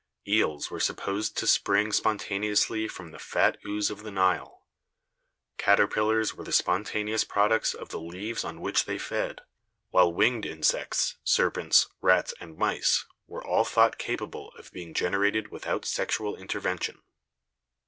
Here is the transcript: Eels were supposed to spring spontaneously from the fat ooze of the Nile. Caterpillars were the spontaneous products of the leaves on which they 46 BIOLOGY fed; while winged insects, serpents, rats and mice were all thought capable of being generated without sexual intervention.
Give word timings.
Eels 0.27 0.71
were 0.71 0.79
supposed 0.79 1.37
to 1.37 1.45
spring 1.45 1.91
spontaneously 1.91 2.87
from 2.87 3.11
the 3.11 3.19
fat 3.19 3.59
ooze 3.67 3.91
of 3.91 4.01
the 4.01 4.09
Nile. 4.09 4.65
Caterpillars 5.59 6.33
were 6.33 6.43
the 6.43 6.51
spontaneous 6.51 7.23
products 7.23 7.75
of 7.75 7.89
the 7.89 7.99
leaves 7.99 8.43
on 8.43 8.61
which 8.61 8.85
they 8.85 8.97
46 8.97 9.09
BIOLOGY 9.11 9.27
fed; 9.37 9.41
while 9.91 10.11
winged 10.11 10.47
insects, 10.47 11.17
serpents, 11.23 11.87
rats 12.01 12.33
and 12.39 12.57
mice 12.57 13.05
were 13.27 13.45
all 13.45 13.63
thought 13.63 13.99
capable 13.99 14.51
of 14.57 14.71
being 14.71 14.95
generated 14.95 15.49
without 15.49 15.85
sexual 15.85 16.35
intervention. 16.35 17.03